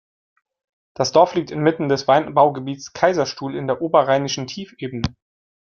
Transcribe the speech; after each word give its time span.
Das 0.95 1.11
Dorf 1.11 1.35
liegt 1.35 1.51
inmitten 1.51 1.87
des 1.87 2.07
Weinanbaugebiets 2.07 2.91
Kaiserstuhl 2.93 3.55
in 3.55 3.67
der 3.67 3.83
Oberrheinischen 3.83 4.47
Tiefebene. 4.47 5.15